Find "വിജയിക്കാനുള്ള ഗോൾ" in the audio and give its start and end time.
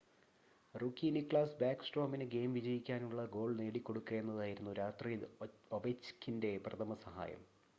2.57-3.51